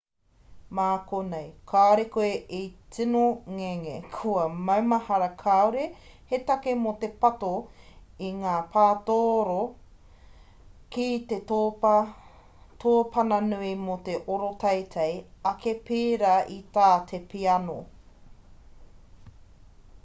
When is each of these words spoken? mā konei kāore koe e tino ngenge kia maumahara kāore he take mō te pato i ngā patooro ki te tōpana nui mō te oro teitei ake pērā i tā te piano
mā 0.77 0.83
konei 1.09 1.47
kāore 1.71 2.03
koe 2.13 2.29
e 2.59 2.61
tino 2.95 3.19
ngenge 3.57 3.93
kia 4.13 4.45
maumahara 4.69 5.27
kāore 5.41 5.83
he 6.31 6.39
take 6.47 6.71
mō 6.85 6.93
te 7.03 7.09
pato 7.25 7.51
i 8.29 8.31
ngā 8.39 8.55
patooro 8.77 9.59
ki 10.97 11.05
te 11.33 11.39
tōpana 11.53 13.39
nui 13.51 13.73
mō 13.83 13.99
te 14.09 14.15
oro 14.37 14.51
teitei 14.65 15.15
ake 15.53 15.75
pērā 15.91 16.33
i 16.57 16.57
tā 16.79 16.91
te 17.13 17.21
piano 17.35 17.77